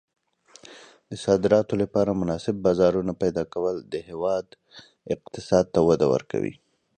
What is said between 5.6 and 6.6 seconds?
ته وده ورکوي.